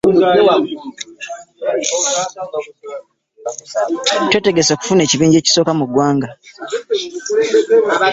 [4.29, 6.27] Twetegese okufuna ekibinja ekisooka mu ggwanga